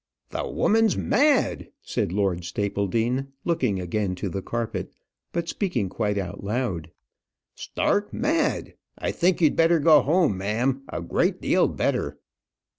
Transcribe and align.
"The 0.31 0.47
woman's 0.49 0.97
mad," 0.97 1.69
said 1.83 2.11
Lord 2.11 2.43
Stapledean, 2.43 3.33
looking 3.45 3.79
again 3.79 4.15
to 4.15 4.29
the 4.29 4.41
carpet, 4.41 4.91
but 5.31 5.47
speaking 5.47 5.89
quite 5.89 6.17
out 6.17 6.43
loud. 6.43 6.89
"Stark 7.53 8.11
mad. 8.11 8.73
I 8.97 9.11
think 9.11 9.41
you'd 9.41 9.55
better 9.55 9.77
go 9.79 10.01
home, 10.01 10.39
ma'am; 10.39 10.81
a 10.89 11.03
great 11.03 11.39
deal 11.39 11.67
better." 11.67 12.17